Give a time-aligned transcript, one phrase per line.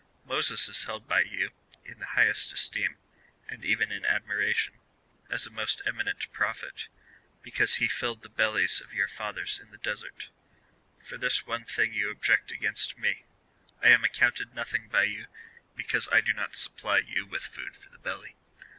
[0.25, 1.51] "Moses is held by you
[1.85, 2.97] in the highest esteem,
[3.47, 4.79] and even in admiration,
[5.29, 6.87] as a most eminent Proj)het,
[7.43, 10.29] because he filled the bellies of your fathers in the desert.
[10.97, 13.25] For this one thing you object against me:
[13.83, 15.27] I am accounted nothing by you,
[15.75, 18.35] because I do not supj)ly you with food for the belly.